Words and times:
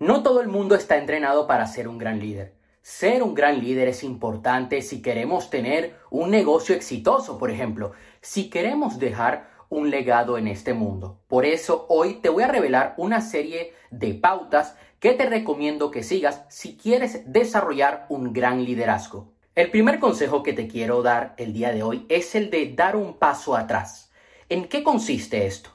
No 0.00 0.22
todo 0.22 0.40
el 0.40 0.48
mundo 0.48 0.76
está 0.76 0.96
entrenado 0.96 1.46
para 1.46 1.66
ser 1.66 1.86
un 1.86 1.98
gran 1.98 2.20
líder. 2.20 2.54
Ser 2.80 3.22
un 3.22 3.34
gran 3.34 3.60
líder 3.60 3.86
es 3.88 4.02
importante 4.02 4.80
si 4.80 5.02
queremos 5.02 5.50
tener 5.50 5.94
un 6.08 6.30
negocio 6.30 6.74
exitoso, 6.74 7.36
por 7.36 7.50
ejemplo, 7.50 7.92
si 8.22 8.48
queremos 8.48 8.98
dejar 8.98 9.50
un 9.68 9.90
legado 9.90 10.38
en 10.38 10.48
este 10.48 10.72
mundo. 10.72 11.20
Por 11.28 11.44
eso 11.44 11.84
hoy 11.90 12.14
te 12.14 12.30
voy 12.30 12.44
a 12.44 12.48
revelar 12.48 12.94
una 12.96 13.20
serie 13.20 13.74
de 13.90 14.14
pautas 14.14 14.74
que 15.00 15.12
te 15.12 15.26
recomiendo 15.26 15.90
que 15.90 16.02
sigas 16.02 16.46
si 16.48 16.78
quieres 16.78 17.30
desarrollar 17.30 18.06
un 18.08 18.32
gran 18.32 18.64
liderazgo. 18.64 19.34
El 19.54 19.70
primer 19.70 20.00
consejo 20.00 20.42
que 20.42 20.54
te 20.54 20.66
quiero 20.66 21.02
dar 21.02 21.34
el 21.36 21.52
día 21.52 21.72
de 21.72 21.82
hoy 21.82 22.06
es 22.08 22.34
el 22.34 22.48
de 22.48 22.72
dar 22.74 22.96
un 22.96 23.18
paso 23.18 23.54
atrás. 23.54 24.10
¿En 24.48 24.66
qué 24.66 24.82
consiste 24.82 25.44
esto? 25.44 25.68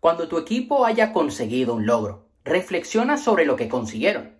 Cuando 0.00 0.28
tu 0.28 0.38
equipo 0.38 0.86
haya 0.86 1.12
conseguido 1.12 1.74
un 1.74 1.84
logro, 1.84 2.25
reflexiona 2.46 3.18
sobre 3.18 3.44
lo 3.44 3.56
que 3.56 3.68
consiguieron. 3.68 4.34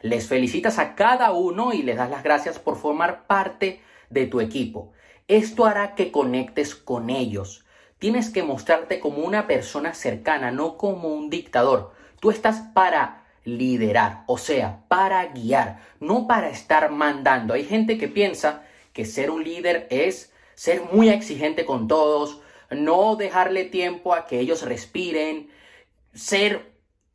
Les 0.00 0.26
felicitas 0.26 0.78
a 0.78 0.94
cada 0.94 1.30
uno 1.32 1.72
y 1.72 1.82
les 1.82 1.96
das 1.96 2.10
las 2.10 2.24
gracias 2.24 2.58
por 2.58 2.76
formar 2.76 3.26
parte 3.26 3.80
de 4.08 4.26
tu 4.26 4.40
equipo. 4.40 4.92
Esto 5.28 5.66
hará 5.66 5.94
que 5.94 6.10
conectes 6.10 6.74
con 6.74 7.10
ellos. 7.10 7.64
Tienes 7.98 8.30
que 8.30 8.42
mostrarte 8.42 8.98
como 8.98 9.18
una 9.18 9.46
persona 9.46 9.92
cercana, 9.92 10.50
no 10.50 10.78
como 10.78 11.08
un 11.08 11.28
dictador. 11.28 11.92
Tú 12.18 12.30
estás 12.30 12.62
para 12.74 13.26
liderar, 13.44 14.24
o 14.26 14.38
sea, 14.38 14.84
para 14.88 15.26
guiar, 15.26 15.80
no 16.00 16.26
para 16.26 16.48
estar 16.48 16.90
mandando. 16.90 17.52
Hay 17.54 17.64
gente 17.64 17.98
que 17.98 18.08
piensa 18.08 18.62
que 18.92 19.04
ser 19.04 19.30
un 19.30 19.44
líder 19.44 19.86
es 19.90 20.32
ser 20.54 20.82
muy 20.92 21.10
exigente 21.10 21.64
con 21.64 21.88
todos, 21.88 22.40
no 22.70 23.16
dejarle 23.16 23.64
tiempo 23.64 24.14
a 24.14 24.26
que 24.26 24.40
ellos 24.40 24.62
respiren, 24.62 25.50
ser 26.14 26.70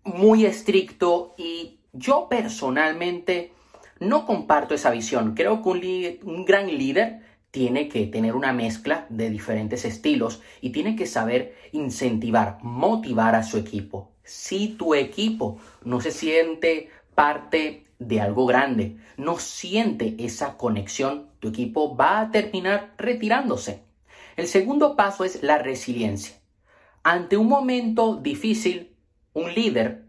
muy 0.05 0.45
estricto 0.45 1.33
y 1.37 1.79
yo 1.91 2.27
personalmente 2.29 3.51
no 3.99 4.25
comparto 4.25 4.75
esa 4.75 4.91
visión. 4.91 5.33
Creo 5.33 5.61
que 5.61 6.19
un, 6.23 6.45
gran 6.45 6.67
líder 6.67 7.21
tiene 7.51 7.89
que 7.89 8.05
tener 8.07 8.35
una 8.35 8.53
mezcla 8.53 9.07
de 9.09 9.29
diferentes 9.29 9.85
estilos 9.85 10.41
y 10.61 10.69
tiene 10.69 10.95
que 10.95 11.07
saber 11.07 11.55
incentivar, 11.71 12.59
motivar 12.61 13.35
a 13.35 13.43
su 13.43 13.57
equipo. 13.57 14.11
Si 14.23 14.69
tu 14.69 14.93
equipo 14.93 15.57
no 15.83 16.01
se 16.01 16.11
siente 16.11 16.89
parte 17.15 17.83
de 17.99 18.21
algo 18.21 18.45
grande, 18.45 18.97
no 19.17 19.39
siente 19.39 20.15
esa 20.19 20.57
conexión, 20.57 21.29
tu 21.39 21.49
equipo 21.49 21.95
va 21.95 22.19
a 22.19 22.31
terminar 22.31 22.93
retirándose. 22.97 23.83
El 24.35 24.47
segundo 24.47 24.97
paso 24.97 25.23
es 25.23 25.41
la 25.43 25.57
resiliencia. 25.57 26.35
Ante 27.03 27.37
un 27.37 27.47
momento 27.47 28.17
difícil, 28.17 28.94
un 29.35 29.53
líder 29.53 30.05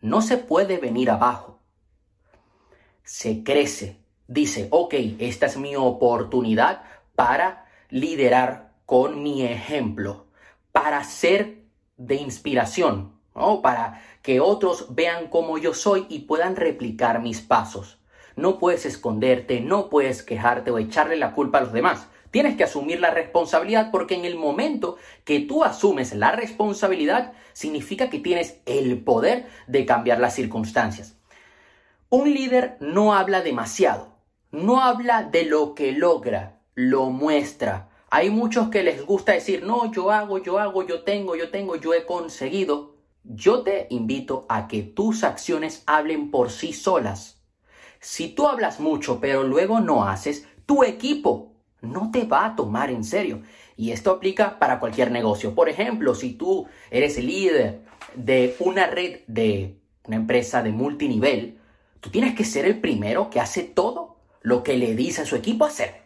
no 0.00 0.22
se 0.22 0.36
puede 0.36 0.78
venir 0.78 1.10
abajo. 1.10 1.58
Se 3.02 3.42
crece. 3.42 3.96
Dice, 4.28 4.68
ok, 4.70 4.94
esta 5.18 5.46
es 5.46 5.56
mi 5.56 5.74
oportunidad 5.74 6.84
para 7.16 7.66
liderar 7.88 8.74
con 8.84 9.22
mi 9.22 9.42
ejemplo, 9.42 10.26
para 10.70 11.02
ser 11.02 11.62
de 11.96 12.16
inspiración, 12.16 13.18
¿no? 13.34 13.62
para 13.62 14.02
que 14.22 14.40
otros 14.40 14.94
vean 14.94 15.28
cómo 15.28 15.56
yo 15.56 15.72
soy 15.72 16.06
y 16.10 16.20
puedan 16.20 16.54
replicar 16.54 17.22
mis 17.22 17.40
pasos. 17.40 17.98
No 18.36 18.58
puedes 18.58 18.84
esconderte, 18.84 19.60
no 19.60 19.88
puedes 19.88 20.22
quejarte 20.22 20.70
o 20.70 20.78
echarle 20.78 21.16
la 21.16 21.32
culpa 21.32 21.58
a 21.58 21.62
los 21.62 21.72
demás. 21.72 22.06
Tienes 22.30 22.56
que 22.56 22.64
asumir 22.64 23.00
la 23.00 23.10
responsabilidad 23.10 23.90
porque 23.90 24.14
en 24.14 24.24
el 24.24 24.36
momento 24.36 24.96
que 25.24 25.40
tú 25.40 25.64
asumes 25.64 26.14
la 26.14 26.32
responsabilidad, 26.32 27.32
significa 27.52 28.10
que 28.10 28.18
tienes 28.18 28.60
el 28.66 29.02
poder 29.02 29.46
de 29.66 29.86
cambiar 29.86 30.20
las 30.20 30.34
circunstancias. 30.34 31.16
Un 32.10 32.32
líder 32.32 32.76
no 32.80 33.14
habla 33.14 33.42
demasiado, 33.42 34.14
no 34.50 34.80
habla 34.82 35.22
de 35.22 35.44
lo 35.44 35.74
que 35.74 35.92
logra, 35.92 36.60
lo 36.74 37.10
muestra. 37.10 37.88
Hay 38.10 38.30
muchos 38.30 38.68
que 38.68 38.82
les 38.82 39.04
gusta 39.04 39.32
decir, 39.32 39.64
no, 39.64 39.92
yo 39.92 40.10
hago, 40.10 40.38
yo 40.38 40.58
hago, 40.58 40.86
yo 40.86 41.02
tengo, 41.02 41.36
yo 41.36 41.50
tengo, 41.50 41.76
yo 41.76 41.94
he 41.94 42.06
conseguido. 42.06 42.96
Yo 43.24 43.62
te 43.62 43.88
invito 43.90 44.46
a 44.48 44.68
que 44.68 44.82
tus 44.82 45.22
acciones 45.22 45.82
hablen 45.86 46.30
por 46.30 46.50
sí 46.50 46.72
solas. 46.72 47.42
Si 48.00 48.28
tú 48.28 48.46
hablas 48.46 48.80
mucho 48.80 49.20
pero 49.20 49.42
luego 49.42 49.80
no 49.80 50.04
haces, 50.04 50.46
tu 50.64 50.84
equipo 50.84 51.57
no 51.80 52.10
te 52.10 52.24
va 52.24 52.46
a 52.46 52.56
tomar 52.56 52.90
en 52.90 53.04
serio. 53.04 53.42
Y 53.76 53.92
esto 53.92 54.10
aplica 54.10 54.58
para 54.58 54.80
cualquier 54.80 55.10
negocio. 55.10 55.54
Por 55.54 55.68
ejemplo, 55.68 56.14
si 56.14 56.32
tú 56.32 56.66
eres 56.90 57.22
líder 57.22 57.82
de 58.14 58.56
una 58.58 58.86
red 58.86 59.20
de 59.26 59.76
una 60.04 60.16
empresa 60.16 60.62
de 60.62 60.70
multinivel, 60.70 61.58
tú 62.00 62.10
tienes 62.10 62.34
que 62.34 62.44
ser 62.44 62.64
el 62.64 62.80
primero 62.80 63.30
que 63.30 63.40
hace 63.40 63.62
todo 63.62 64.16
lo 64.42 64.62
que 64.62 64.76
le 64.76 64.94
dice 64.94 65.22
a 65.22 65.26
su 65.26 65.36
equipo 65.36 65.64
hacer. 65.64 66.02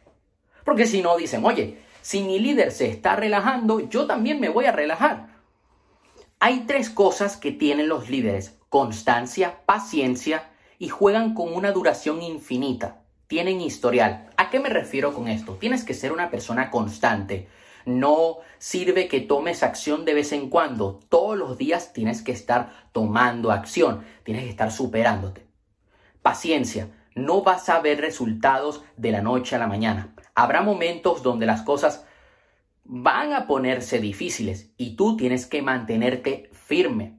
Porque 0.64 0.86
si 0.86 1.02
no, 1.02 1.16
dicen, 1.16 1.44
oye, 1.44 1.78
si 2.02 2.22
mi 2.22 2.38
líder 2.38 2.72
se 2.72 2.88
está 2.88 3.16
relajando, 3.16 3.80
yo 3.88 4.06
también 4.06 4.40
me 4.40 4.48
voy 4.48 4.66
a 4.66 4.72
relajar. 4.72 5.28
Hay 6.40 6.64
tres 6.66 6.90
cosas 6.90 7.36
que 7.36 7.52
tienen 7.52 7.88
los 7.88 8.10
líderes. 8.10 8.58
Constancia, 8.68 9.60
paciencia 9.64 10.50
y 10.78 10.88
juegan 10.88 11.34
con 11.34 11.52
una 11.52 11.72
duración 11.72 12.22
infinita 12.22 13.01
tienen 13.32 13.62
historial. 13.62 14.28
¿A 14.36 14.50
qué 14.50 14.60
me 14.60 14.68
refiero 14.68 15.14
con 15.14 15.26
esto? 15.26 15.54
Tienes 15.54 15.84
que 15.84 15.94
ser 15.94 16.12
una 16.12 16.30
persona 16.30 16.70
constante. 16.70 17.48
No 17.86 18.40
sirve 18.58 19.08
que 19.08 19.20
tomes 19.20 19.62
acción 19.62 20.04
de 20.04 20.12
vez 20.12 20.32
en 20.32 20.50
cuando. 20.50 21.00
Todos 21.08 21.38
los 21.38 21.56
días 21.56 21.94
tienes 21.94 22.20
que 22.20 22.32
estar 22.32 22.90
tomando 22.92 23.50
acción. 23.50 24.04
Tienes 24.22 24.44
que 24.44 24.50
estar 24.50 24.70
superándote. 24.70 25.46
Paciencia. 26.20 26.90
No 27.14 27.40
vas 27.40 27.70
a 27.70 27.80
ver 27.80 28.02
resultados 28.02 28.84
de 28.98 29.12
la 29.12 29.22
noche 29.22 29.56
a 29.56 29.58
la 29.58 29.66
mañana. 29.66 30.14
Habrá 30.34 30.60
momentos 30.60 31.22
donde 31.22 31.46
las 31.46 31.62
cosas 31.62 32.04
van 32.84 33.32
a 33.32 33.46
ponerse 33.46 33.98
difíciles 33.98 34.74
y 34.76 34.94
tú 34.94 35.16
tienes 35.16 35.46
que 35.46 35.62
mantenerte 35.62 36.50
firme. 36.52 37.16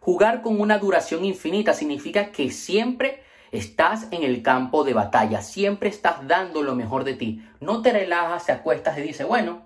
Jugar 0.00 0.42
con 0.42 0.60
una 0.60 0.76
duración 0.76 1.24
infinita 1.24 1.72
significa 1.72 2.32
que 2.32 2.50
siempre 2.50 3.22
Estás 3.50 4.08
en 4.10 4.22
el 4.22 4.42
campo 4.42 4.84
de 4.84 4.94
batalla, 4.94 5.40
siempre 5.42 5.88
estás 5.88 6.26
dando 6.26 6.62
lo 6.62 6.74
mejor 6.74 7.04
de 7.04 7.14
ti. 7.14 7.42
No 7.60 7.82
te 7.82 7.92
relajas, 7.92 8.46
te 8.46 8.52
acuestas 8.52 8.98
y 8.98 9.02
dices, 9.02 9.26
bueno, 9.26 9.62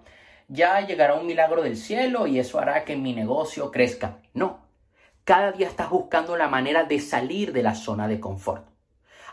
ya 0.48 0.86
llegará 0.86 1.14
un 1.14 1.26
milagro 1.26 1.62
del 1.62 1.76
cielo 1.76 2.26
y 2.26 2.38
eso 2.38 2.58
hará 2.58 2.84
que 2.84 2.96
mi 2.96 3.12
negocio 3.12 3.70
crezca. 3.70 4.18
No, 4.34 4.60
cada 5.24 5.52
día 5.52 5.68
estás 5.68 5.90
buscando 5.90 6.36
la 6.36 6.48
manera 6.48 6.84
de 6.84 7.00
salir 7.00 7.52
de 7.52 7.62
la 7.62 7.74
zona 7.74 8.08
de 8.08 8.20
confort. 8.20 8.66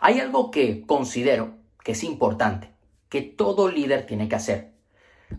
Hay 0.02 0.20
algo 0.20 0.50
que 0.50 0.86
considero 0.86 1.56
que 1.84 1.92
es 1.92 2.04
importante, 2.04 2.72
que 3.10 3.22
todo 3.22 3.70
líder 3.70 4.06
tiene 4.06 4.30
que 4.30 4.36
hacer. 4.36 4.72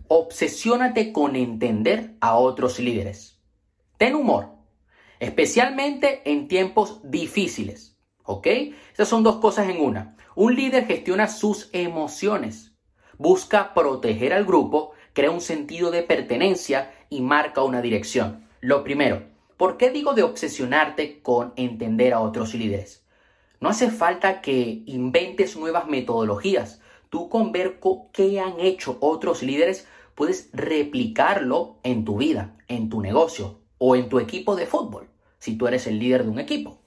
Obsesiónate 0.07 1.11
con 1.11 1.35
entender 1.35 2.15
a 2.21 2.35
otros 2.35 2.79
líderes. 2.79 3.39
Ten 3.97 4.15
humor, 4.15 4.49
especialmente 5.19 6.21
en 6.31 6.47
tiempos 6.47 7.01
difíciles. 7.03 7.90
¿Ok? 8.23 8.47
Esas 8.93 9.07
son 9.07 9.23
dos 9.23 9.37
cosas 9.37 9.69
en 9.69 9.81
una. 9.81 10.15
Un 10.35 10.55
líder 10.55 10.85
gestiona 10.85 11.27
sus 11.27 11.69
emociones, 11.73 12.71
busca 13.17 13.73
proteger 13.73 14.33
al 14.33 14.45
grupo, 14.45 14.91
crea 15.13 15.31
un 15.31 15.41
sentido 15.41 15.91
de 15.91 16.03
pertenencia 16.03 16.93
y 17.09 17.21
marca 17.21 17.63
una 17.63 17.81
dirección. 17.81 18.47
Lo 18.61 18.83
primero, 18.83 19.23
¿por 19.57 19.77
qué 19.77 19.89
digo 19.89 20.13
de 20.13 20.23
obsesionarte 20.23 21.21
con 21.21 21.53
entender 21.55 22.13
a 22.13 22.21
otros 22.21 22.53
líderes? 22.53 23.05
No 23.59 23.69
hace 23.69 23.91
falta 23.91 24.41
que 24.41 24.81
inventes 24.87 25.55
nuevas 25.55 25.87
metodologías. 25.87 26.81
Tú 27.09 27.29
con 27.29 27.51
ver 27.51 27.79
qué 28.11 28.39
han 28.39 28.59
hecho 28.59 28.97
otros 29.01 29.43
líderes 29.43 29.87
puedes 30.15 30.49
replicarlo 30.53 31.77
en 31.83 32.05
tu 32.05 32.17
vida, 32.17 32.57
en 32.67 32.89
tu 32.89 33.01
negocio 33.01 33.59
o 33.77 33.95
en 33.95 34.09
tu 34.09 34.19
equipo 34.19 34.55
de 34.55 34.65
fútbol, 34.65 35.09
si 35.37 35.57
tú 35.57 35.67
eres 35.67 35.85
el 35.85 35.99
líder 35.99 36.23
de 36.23 36.29
un 36.29 36.39
equipo. 36.39 36.80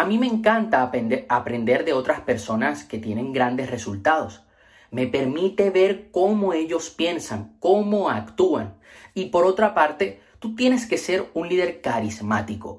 A 0.00 0.06
mí 0.06 0.16
me 0.16 0.26
encanta 0.26 0.80
aprender, 0.82 1.84
de 1.84 1.92
otras 1.92 2.22
personas 2.22 2.84
que 2.84 2.96
tienen 2.96 3.34
grandes 3.34 3.70
resultados. 3.70 4.40
Me 4.90 5.06
permite 5.06 5.68
ver 5.68 6.10
cómo 6.10 6.54
ellos 6.54 6.88
piensan, 6.88 7.54
cómo 7.60 8.08
actúan. 8.08 8.78
Y 9.12 9.26
por 9.26 9.44
otra 9.44 9.74
parte, 9.74 10.22
tú 10.38 10.54
tienes 10.54 10.86
que 10.86 10.96
ser 10.96 11.28
un 11.34 11.50
líder 11.50 11.82
carismático. 11.82 12.78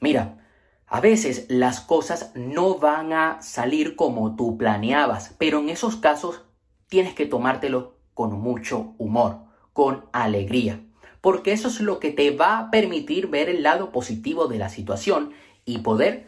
Mira, 0.00 0.44
a 0.88 1.00
veces 1.00 1.46
las 1.48 1.80
cosas 1.80 2.32
no 2.34 2.76
van 2.80 3.12
a 3.12 3.40
salir 3.40 3.94
como 3.94 4.34
tú 4.34 4.58
planeabas, 4.58 5.36
pero 5.38 5.60
en 5.60 5.68
esos 5.68 5.94
casos 5.94 6.42
tienes 6.88 7.14
que 7.14 7.26
tomártelo 7.26 7.98
con 8.14 8.32
mucho 8.32 8.94
humor, 8.98 9.44
con 9.72 10.06
alegría, 10.12 10.80
porque 11.20 11.52
eso 11.52 11.68
es 11.68 11.80
lo 11.80 12.00
que 12.00 12.10
te 12.10 12.32
va 12.32 12.58
a 12.58 12.70
permitir 12.72 13.28
ver 13.28 13.48
el 13.48 13.62
lado 13.62 13.92
positivo 13.92 14.48
de 14.48 14.58
la 14.58 14.68
situación 14.70 15.30
y 15.64 15.78
poder 15.78 16.27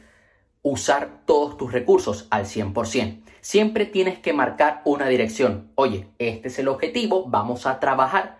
usar 0.62 1.22
todos 1.24 1.56
tus 1.56 1.72
recursos 1.72 2.26
al 2.30 2.44
100%. 2.44 3.22
Siempre 3.40 3.86
tienes 3.86 4.18
que 4.18 4.32
marcar 4.32 4.82
una 4.84 5.08
dirección. 5.08 5.70
Oye, 5.74 6.08
este 6.18 6.48
es 6.48 6.58
el 6.58 6.68
objetivo, 6.68 7.24
vamos 7.26 7.66
a 7.66 7.80
trabajar 7.80 8.38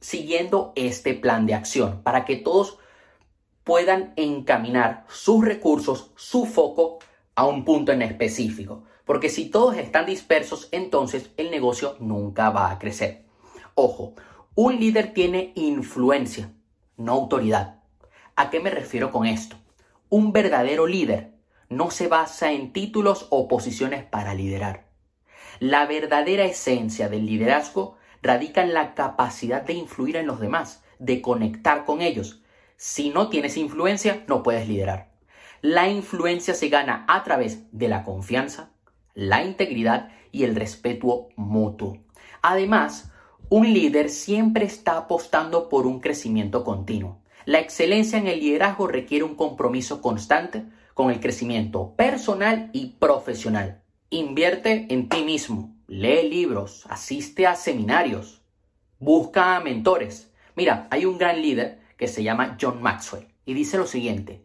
siguiendo 0.00 0.72
este 0.76 1.14
plan 1.14 1.46
de 1.46 1.54
acción 1.54 2.02
para 2.02 2.24
que 2.24 2.36
todos 2.36 2.78
puedan 3.64 4.12
encaminar 4.16 5.04
sus 5.08 5.44
recursos, 5.44 6.12
su 6.14 6.44
foco 6.44 6.98
a 7.34 7.46
un 7.46 7.64
punto 7.64 7.90
en 7.90 8.02
específico. 8.02 8.84
Porque 9.04 9.28
si 9.28 9.50
todos 9.50 9.76
están 9.76 10.06
dispersos, 10.06 10.68
entonces 10.72 11.30
el 11.36 11.50
negocio 11.50 11.96
nunca 11.98 12.50
va 12.50 12.70
a 12.70 12.78
crecer. 12.78 13.24
Ojo, 13.74 14.14
un 14.54 14.78
líder 14.78 15.12
tiene 15.12 15.52
influencia, 15.56 16.52
no 16.96 17.12
autoridad. 17.12 17.80
¿A 18.36 18.50
qué 18.50 18.60
me 18.60 18.70
refiero 18.70 19.10
con 19.10 19.26
esto? 19.26 19.56
Un 20.16 20.32
verdadero 20.32 20.86
líder 20.86 21.32
no 21.68 21.90
se 21.90 22.06
basa 22.06 22.52
en 22.52 22.72
títulos 22.72 23.26
o 23.30 23.48
posiciones 23.48 24.04
para 24.04 24.32
liderar. 24.32 24.86
La 25.58 25.86
verdadera 25.86 26.44
esencia 26.44 27.08
del 27.08 27.26
liderazgo 27.26 27.96
radica 28.22 28.62
en 28.62 28.74
la 28.74 28.94
capacidad 28.94 29.62
de 29.62 29.72
influir 29.72 30.14
en 30.14 30.28
los 30.28 30.38
demás, 30.38 30.84
de 31.00 31.20
conectar 31.20 31.84
con 31.84 32.00
ellos. 32.00 32.44
Si 32.76 33.10
no 33.10 33.28
tienes 33.28 33.56
influencia, 33.56 34.22
no 34.28 34.44
puedes 34.44 34.68
liderar. 34.68 35.10
La 35.62 35.88
influencia 35.88 36.54
se 36.54 36.68
gana 36.68 37.04
a 37.08 37.24
través 37.24 37.64
de 37.72 37.88
la 37.88 38.04
confianza, 38.04 38.70
la 39.14 39.42
integridad 39.42 40.10
y 40.30 40.44
el 40.44 40.54
respeto 40.54 41.30
mutuo. 41.34 41.98
Además, 42.40 43.10
un 43.48 43.74
líder 43.74 44.10
siempre 44.10 44.64
está 44.64 44.96
apostando 44.96 45.68
por 45.68 45.88
un 45.88 45.98
crecimiento 45.98 46.62
continuo. 46.62 47.23
La 47.46 47.58
excelencia 47.58 48.18
en 48.18 48.26
el 48.26 48.40
liderazgo 48.40 48.86
requiere 48.86 49.24
un 49.24 49.34
compromiso 49.34 50.00
constante 50.00 50.64
con 50.94 51.10
el 51.10 51.20
crecimiento 51.20 51.94
personal 51.94 52.70
y 52.72 52.86
profesional. 52.98 53.82
Invierte 54.08 54.86
en 54.88 55.08
ti 55.08 55.24
mismo, 55.24 55.76
lee 55.86 56.28
libros, 56.28 56.86
asiste 56.88 57.46
a 57.46 57.54
seminarios, 57.54 58.40
busca 58.98 59.60
mentores. 59.60 60.32
Mira, 60.56 60.88
hay 60.90 61.04
un 61.04 61.18
gran 61.18 61.42
líder 61.42 61.80
que 61.98 62.08
se 62.08 62.22
llama 62.22 62.56
John 62.60 62.80
Maxwell 62.80 63.26
y 63.44 63.52
dice 63.52 63.76
lo 63.76 63.86
siguiente, 63.86 64.44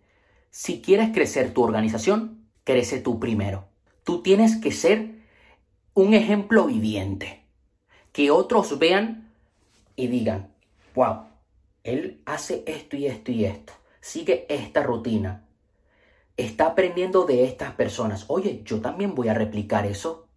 si 0.49 0.81
quieres 0.81 1.11
crecer 1.13 1.53
tu 1.53 1.63
organización, 1.63 2.49
crece 2.65 2.99
tú 2.99 3.19
primero. 3.19 3.69
Tú 4.03 4.21
tienes 4.21 4.57
que 4.57 4.71
ser 4.71 5.19
un 5.93 6.13
ejemplo 6.13 6.65
viviente, 6.65 7.45
que 8.11 8.31
otros 8.31 8.77
vean 8.77 9.31
y 9.95 10.07
digan, 10.07 10.51
wow, 10.95 11.28
él 11.91 12.21
hace 12.25 12.63
esto 12.67 12.95
y 12.95 13.07
esto 13.07 13.31
y 13.31 13.45
esto, 13.45 13.73
sigue 14.01 14.45
esta 14.49 14.83
rutina, 14.83 15.45
está 16.37 16.67
aprendiendo 16.67 17.25
de 17.25 17.43
estas 17.43 17.73
personas. 17.73 18.25
Oye, 18.27 18.61
yo 18.63 18.81
también 18.81 19.15
voy 19.15 19.27
a 19.27 19.33
replicar 19.33 19.85
eso. 19.85 20.27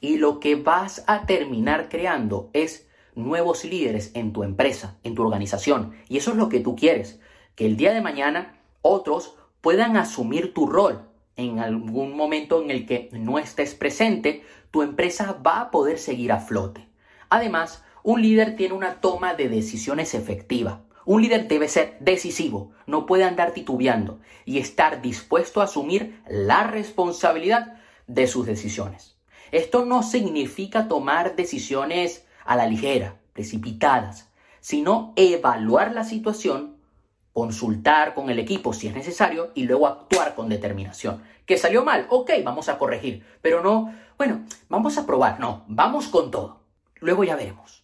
Y 0.00 0.18
lo 0.18 0.38
que 0.38 0.54
vas 0.54 1.04
a 1.06 1.26
terminar 1.26 1.88
creando 1.88 2.50
es 2.52 2.88
nuevos 3.14 3.64
líderes 3.64 4.12
en 4.14 4.32
tu 4.32 4.44
empresa, 4.44 4.98
en 5.02 5.14
tu 5.14 5.22
organización. 5.22 5.94
Y 6.08 6.18
eso 6.18 6.30
es 6.30 6.36
lo 6.36 6.48
que 6.48 6.60
tú 6.60 6.76
quieres, 6.76 7.20
que 7.56 7.66
el 7.66 7.76
día 7.76 7.92
de 7.92 8.00
mañana 8.00 8.60
otros 8.82 9.34
puedan 9.60 9.96
asumir 9.96 10.54
tu 10.54 10.66
rol. 10.66 11.02
En 11.36 11.58
algún 11.58 12.16
momento 12.16 12.62
en 12.62 12.70
el 12.70 12.86
que 12.86 13.08
no 13.12 13.38
estés 13.38 13.74
presente, 13.74 14.44
tu 14.70 14.82
empresa 14.82 15.40
va 15.44 15.60
a 15.60 15.70
poder 15.70 15.98
seguir 15.98 16.32
a 16.32 16.38
flote. 16.38 16.88
Además, 17.28 17.84
un 18.02 18.22
líder 18.22 18.56
tiene 18.56 18.74
una 18.74 19.00
toma 19.00 19.34
de 19.34 19.48
decisiones 19.48 20.14
efectiva. 20.14 20.82
Un 21.08 21.22
líder 21.22 21.48
debe 21.48 21.70
ser 21.70 21.96
decisivo, 22.00 22.72
no 22.86 23.06
puede 23.06 23.24
andar 23.24 23.52
titubeando 23.52 24.20
y 24.44 24.58
estar 24.58 25.00
dispuesto 25.00 25.62
a 25.62 25.64
asumir 25.64 26.22
la 26.28 26.64
responsabilidad 26.64 27.80
de 28.06 28.26
sus 28.26 28.44
decisiones. 28.44 29.16
Esto 29.50 29.86
no 29.86 30.02
significa 30.02 30.86
tomar 30.86 31.34
decisiones 31.34 32.26
a 32.44 32.56
la 32.56 32.66
ligera, 32.66 33.16
precipitadas, 33.32 34.28
sino 34.60 35.14
evaluar 35.16 35.94
la 35.94 36.04
situación, 36.04 36.76
consultar 37.32 38.12
con 38.12 38.28
el 38.28 38.38
equipo 38.38 38.74
si 38.74 38.88
es 38.88 38.94
necesario 38.94 39.50
y 39.54 39.64
luego 39.64 39.86
actuar 39.86 40.34
con 40.34 40.50
determinación. 40.50 41.22
¿Que 41.46 41.56
salió 41.56 41.86
mal? 41.86 42.06
Ok, 42.10 42.32
vamos 42.44 42.68
a 42.68 42.76
corregir, 42.76 43.24
pero 43.40 43.62
no, 43.62 43.94
bueno, 44.18 44.44
vamos 44.68 44.98
a 44.98 45.06
probar, 45.06 45.40
no, 45.40 45.64
vamos 45.68 46.08
con 46.08 46.30
todo. 46.30 46.60
Luego 47.00 47.24
ya 47.24 47.34
veremos. 47.34 47.82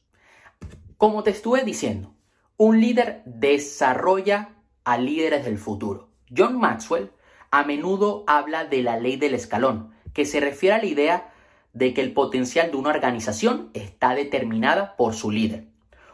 Como 0.99 1.23
te 1.23 1.31
estuve 1.31 1.65
diciendo, 1.65 2.14
un 2.57 2.81
líder 2.81 3.23
desarrolla 3.25 4.51
a 4.85 4.99
líderes 4.99 5.45
del 5.45 5.59
futuro. 5.59 6.09
John 6.37 6.59
Maxwell 6.59 7.11
a 7.51 7.63
menudo 7.65 8.25
habla 8.27 8.65
de 8.65 8.83
la 8.83 8.99
ley 8.99 9.17
del 9.17 9.35
escalón, 9.35 9.95
que 10.13 10.25
se 10.25 10.41
refiere 10.41 10.75
a 10.75 10.79
la 10.79 10.87
idea 10.87 11.33
de 11.73 11.95
que 11.95 12.01
el 12.01 12.13
potencial 12.13 12.71
de 12.71 12.77
una 12.77 12.91
organización 12.91 13.71
está 13.75 14.15
determinada 14.15 14.97
por 14.97 15.15
su 15.15 15.31
líder. 15.31 15.67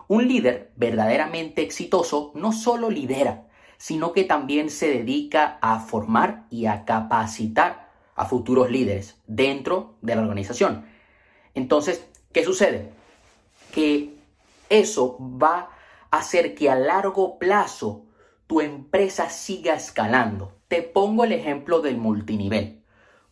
Un 0.08 0.28
líder 0.28 0.70
verdaderamente 0.76 1.62
exitoso 1.62 2.32
no 2.34 2.52
solo 2.52 2.90
lidera, 2.90 3.46
sino 3.78 4.12
que 4.12 4.24
también 4.24 4.68
se 4.68 4.88
dedica 4.88 5.58
a 5.62 5.80
formar 5.80 6.44
y 6.50 6.66
a 6.66 6.84
capacitar 6.84 7.88
a 8.16 8.26
futuros 8.26 8.70
líderes 8.70 9.16
dentro 9.26 9.94
de 10.02 10.16
la 10.16 10.22
organización. 10.22 10.84
Entonces, 11.54 12.06
¿qué 12.32 12.44
sucede? 12.44 12.90
Que 13.72 14.14
eso 14.68 15.16
va 15.20 15.70
hacer 16.10 16.54
que 16.54 16.70
a 16.70 16.76
largo 16.76 17.38
plazo 17.38 18.06
tu 18.46 18.60
empresa 18.60 19.30
siga 19.30 19.74
escalando. 19.74 20.52
Te 20.68 20.82
pongo 20.82 21.24
el 21.24 21.32
ejemplo 21.32 21.80
del 21.80 21.98
multinivel. 21.98 22.82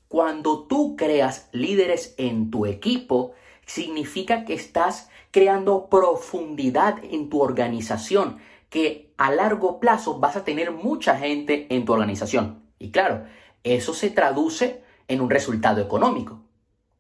Cuando 0.06 0.66
tú 0.66 0.96
creas 0.96 1.48
líderes 1.52 2.14
en 2.18 2.50
tu 2.50 2.66
equipo, 2.66 3.32
significa 3.66 4.44
que 4.44 4.54
estás 4.54 5.10
creando 5.30 5.88
profundidad 5.90 6.98
en 7.04 7.28
tu 7.28 7.42
organización, 7.42 8.38
que 8.70 9.12
a 9.18 9.30
largo 9.30 9.80
plazo 9.80 10.18
vas 10.18 10.36
a 10.36 10.44
tener 10.44 10.70
mucha 10.70 11.16
gente 11.16 11.66
en 11.68 11.84
tu 11.84 11.92
organización. 11.92 12.62
Y 12.78 12.90
claro, 12.90 13.24
eso 13.64 13.92
se 13.92 14.10
traduce 14.10 14.82
en 15.08 15.20
un 15.20 15.30
resultado 15.30 15.82
económico, 15.82 16.40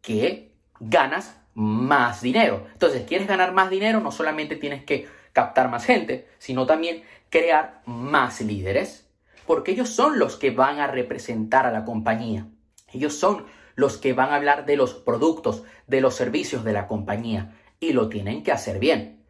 que 0.02 0.52
ganas 0.80 1.40
más 1.54 2.20
dinero. 2.20 2.66
Entonces, 2.72 3.04
¿quieres 3.06 3.26
ganar 3.26 3.52
más 3.52 3.70
dinero? 3.70 4.00
No 4.00 4.10
solamente 4.12 4.56
tienes 4.56 4.84
que 4.84 5.06
captar 5.32 5.68
más 5.68 5.84
gente, 5.84 6.28
sino 6.38 6.66
también 6.66 7.02
crear 7.30 7.82
más 7.86 8.40
líderes, 8.40 9.08
porque 9.46 9.72
ellos 9.72 9.88
son 9.88 10.18
los 10.18 10.36
que 10.36 10.50
van 10.50 10.78
a 10.78 10.86
representar 10.86 11.66
a 11.66 11.70
la 11.70 11.84
compañía. 11.84 12.46
Ellos 12.92 13.14
son 13.14 13.46
los 13.74 13.96
que 13.96 14.12
van 14.12 14.30
a 14.30 14.36
hablar 14.36 14.66
de 14.66 14.76
los 14.76 14.94
productos, 14.94 15.62
de 15.86 16.00
los 16.00 16.14
servicios 16.14 16.64
de 16.64 16.72
la 16.72 16.86
compañía, 16.86 17.54
y 17.80 17.92
lo 17.92 18.08
tienen 18.08 18.42
que 18.42 18.52
hacer 18.52 18.78
bien. 18.78 19.24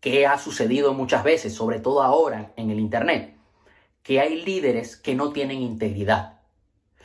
¿Qué 0.00 0.26
ha 0.26 0.38
sucedido 0.38 0.94
muchas 0.94 1.22
veces, 1.22 1.54
sobre 1.54 1.78
todo 1.78 2.02
ahora 2.02 2.52
en 2.56 2.70
el 2.70 2.80
Internet? 2.80 3.36
Que 4.02 4.20
hay 4.20 4.42
líderes 4.42 4.96
que 4.96 5.14
no 5.14 5.32
tienen 5.32 5.60
integridad. 5.60 6.40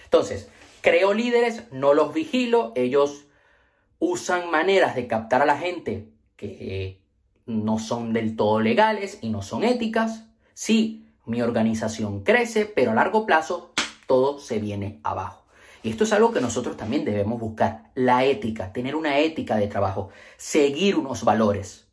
Entonces, 0.06 0.50
creo 0.81 1.13
líderes, 1.13 1.72
no 1.72 1.94
los 1.94 2.13
vigilo, 2.13 2.72
ellos 2.75 3.27
usan 4.00 4.50
maneras 4.50 4.96
de 4.96 5.08
captar 5.08 5.41
a 5.41 5.46
la 5.46 5.58
gente 5.58 6.08
que 6.38 7.01
no 7.48 7.80
son 7.80 8.13
del 8.13 8.36
todo 8.36 8.60
legales 8.60 9.18
y 9.22 9.30
no 9.30 9.42
son 9.42 9.63
éticas. 9.63 10.25
Sí, 10.54 11.08
mi 11.25 11.42
organización 11.42 12.24
crece, 12.24 12.66
pero 12.66 12.92
a 12.92 12.96
largo 12.96 13.25
plazo 13.25 13.74
todo 14.06 14.39
se 14.39 14.60
viene 14.60 15.00
abajo. 15.04 15.46
Y 15.84 15.89
esto 15.89 16.04
es 16.04 16.13
algo 16.13 16.32
que 16.32 16.42
nosotros 16.42 16.75
también 16.77 17.06
debemos 17.06 17.39
buscar, 17.39 17.92
la 17.96 18.25
ética, 18.25 18.74
tener 18.74 18.96
una 18.96 19.20
ética 19.20 19.56
de 19.56 19.68
trabajo, 19.68 20.10
seguir 20.36 20.98
unos 20.98 21.24
valores. 21.24 21.88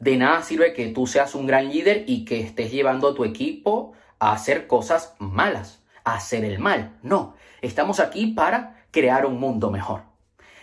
De 0.00 0.16
nada 0.16 0.42
sirve 0.42 0.72
que 0.72 0.88
tú 0.88 1.06
seas 1.06 1.34
un 1.34 1.46
gran 1.46 1.68
líder 1.68 2.04
y 2.06 2.24
que 2.24 2.40
estés 2.40 2.70
llevando 2.70 3.08
a 3.08 3.14
tu 3.14 3.24
equipo 3.24 3.92
a 4.18 4.32
hacer 4.32 4.66
cosas 4.66 5.14
malas, 5.18 5.82
a 6.04 6.14
hacer 6.14 6.44
el 6.44 6.58
mal. 6.58 6.98
No, 7.02 7.34
estamos 7.62 8.00
aquí 8.00 8.28
para 8.28 8.84
crear 8.90 9.26
un 9.26 9.38
mundo 9.38 9.70
mejor. 9.70 10.02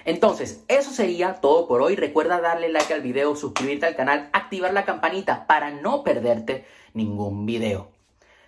Entonces, 0.05 0.63
eso 0.67 0.91
sería 0.91 1.33
todo 1.41 1.67
por 1.67 1.81
hoy. 1.81 1.95
Recuerda 1.95 2.39
darle 2.39 2.69
like 2.69 2.93
al 2.93 3.01
video, 3.01 3.35
suscribirte 3.35 3.87
al 3.87 3.95
canal, 3.95 4.29
activar 4.33 4.73
la 4.73 4.85
campanita 4.85 5.47
para 5.47 5.71
no 5.71 6.03
perderte 6.03 6.65
ningún 6.93 7.45
video. 7.45 7.91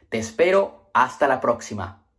Te 0.09 0.19
espero 0.19 0.89
hasta 0.93 1.27
la 1.27 1.41
próxima. 1.41 2.06